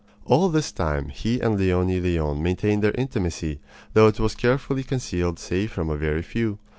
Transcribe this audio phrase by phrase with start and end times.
[0.25, 3.59] All this time he and Leonie Leon maintained their intimacy,
[3.93, 6.57] though it was carefully concealed save from a very few.